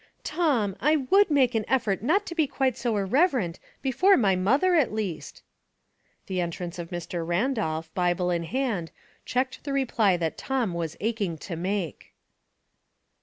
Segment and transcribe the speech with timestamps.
[0.23, 4.73] ''Tom, I would make an effort not to be quite so irreverent, before my mother
[4.73, 5.43] at least."
[6.25, 7.23] The entrance of Mr.
[7.23, 8.89] Randolph, Bible in hand,
[9.25, 12.13] checked the reply that Tom was aching to make.